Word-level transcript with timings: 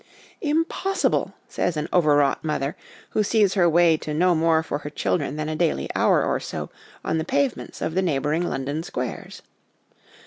'Impossible!' 0.57 1.35
says 1.47 1.77
an 1.77 1.87
over 1.93 2.15
wrought 2.15 2.43
mother 2.43 2.75
who 3.11 3.21
sees 3.21 3.53
her 3.53 3.69
way 3.69 3.97
to 3.97 4.15
no 4.15 4.33
more 4.33 4.63
for 4.63 4.79
her 4.79 4.89
children 4.89 5.35
than 5.35 5.47
a 5.47 5.55
daily 5.55 5.87
hour 5.93 6.25
or 6.25 6.39
so 6.39 6.71
on 7.05 7.19
the 7.19 7.23
pavements 7.23 7.83
of 7.83 7.93
the 7.93 8.01
neighbouring 8.01 8.41
London 8.49 8.81
squares. 8.81 9.43